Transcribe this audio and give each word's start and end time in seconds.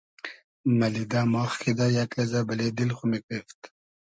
مئلیدۂ 0.77 1.21
ماخ 1.33 1.51
کیدۂ 1.61 1.87
یئگ 1.95 2.11
لئزۂ 2.17 2.39
بئلې 2.47 2.67
دیل 2.77 2.91
خو 2.97 3.03
میگریفت 3.11 3.59